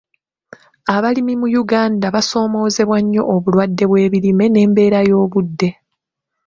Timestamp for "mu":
1.41-1.47